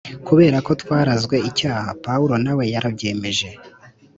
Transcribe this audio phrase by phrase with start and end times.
[0.27, 3.49] kubera ko twarazwe icyaha, Pawulo na we yarabyemeje